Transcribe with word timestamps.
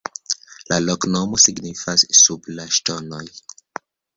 La 0.71 0.77
loknomo 0.85 1.39
signifas: 1.45 2.07
"sub 2.23 2.51
la 2.59 2.69
ŝtonoj". 2.79 3.25